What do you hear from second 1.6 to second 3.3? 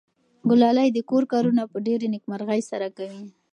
په ډېرې نېکمرغۍ سره کوي.